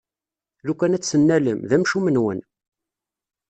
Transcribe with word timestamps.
Lukan 0.67 0.95
ad 0.95 1.01
tt-tennalem, 1.03 1.59
d 1.69 1.71
amcum-nwen! 1.75 2.39